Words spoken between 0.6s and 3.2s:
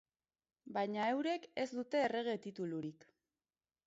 Baina eurek ez dute errege titulurik.